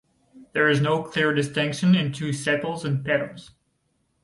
There 0.53 0.67
is 0.67 0.81
no 0.81 1.03
clear 1.03 1.31
distinction 1.31 1.93
into 1.93 2.33
sepals 2.33 2.83
and 2.83 3.05
petals. 3.05 3.51